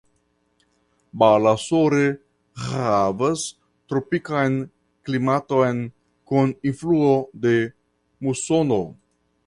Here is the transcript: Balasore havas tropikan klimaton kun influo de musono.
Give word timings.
Balasore 1.23 2.07
havas 2.63 3.43
tropikan 3.93 4.57
klimaton 5.09 5.85
kun 6.33 6.57
influo 6.71 7.15
de 7.45 7.57
musono. 8.27 8.83